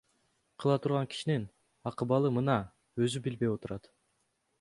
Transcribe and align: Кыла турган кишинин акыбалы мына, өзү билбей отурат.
Кыла 0.63 0.77
турган 0.85 1.09
кишинин 1.11 1.45
акыбалы 1.91 2.31
мына, 2.39 2.57
өзү 3.09 3.21
билбей 3.29 3.51
отурат. 3.57 3.91